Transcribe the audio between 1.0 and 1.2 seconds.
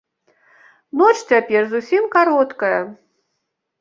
Ноч